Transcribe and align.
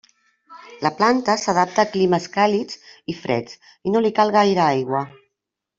La 0.85 0.91
planta 1.01 1.35
s'adapta 1.41 1.85
a 1.85 1.91
climes 1.97 2.25
càlids 2.39 2.81
i 3.15 3.19
freds 3.21 3.61
i 3.91 3.95
no 3.97 4.07
li 4.07 4.17
cal 4.21 4.39
gaire 4.39 4.67
aigua. 4.71 5.09